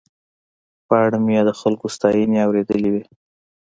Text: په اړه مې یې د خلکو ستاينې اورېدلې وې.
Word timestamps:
په 0.87 0.95
اړه 1.05 1.17
مې 1.25 1.33
یې 1.37 1.41
د 1.49 1.51
خلکو 1.61 1.85
ستاينې 1.95 2.37
اورېدلې 2.45 2.89
وې. 2.93 3.03